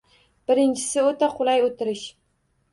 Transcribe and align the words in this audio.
Birinchisi, 0.51 1.03
o‘ta 1.11 1.31
qulay 1.37 1.63
o‘tirish. 1.69 2.05